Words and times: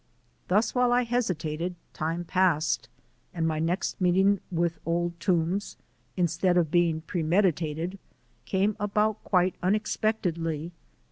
Thus 0.47 0.73
while 0.73 0.91
I 0.91 1.03
hesitated 1.03 1.75
time 1.93 2.23
passed 2.25 2.89
and 3.35 3.47
my 3.47 3.59
next 3.59 4.01
meeting 4.01 4.39
with 4.51 4.79
Old 4.83 5.19
Toombs, 5.19 5.77
instead 6.17 6.57
of 6.57 6.71
being 6.71 7.01
premeditated, 7.01 7.99
came 8.45 8.75
about 8.79 9.23
quite 9.23 9.53
unexpectedly. 9.61 10.71